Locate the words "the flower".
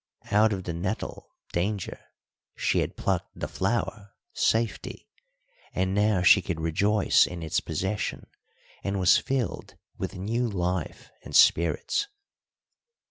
3.39-4.15